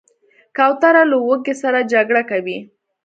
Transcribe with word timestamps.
کوتره 0.57 1.03
له 1.05 1.09
لوږې 1.11 1.53
سره 1.61 1.79
جګړه 1.93 2.21
کوي. 2.31 2.57